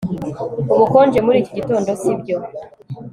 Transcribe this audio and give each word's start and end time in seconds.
Ubukonje 0.73 1.19
muri 1.25 1.37
iki 1.41 1.51
gitondo 1.57 1.89
sibyo 2.01 2.37